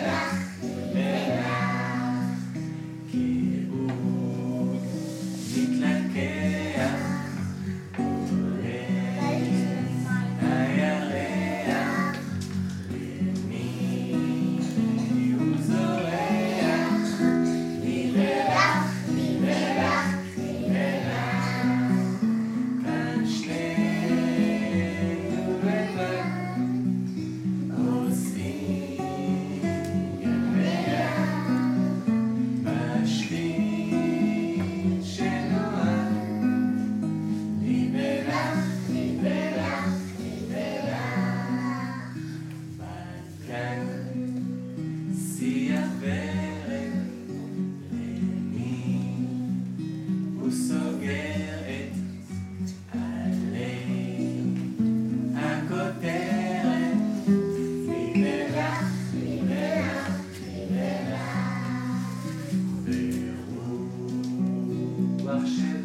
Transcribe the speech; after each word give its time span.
Amen. 0.00 0.49
marcher 65.30 65.79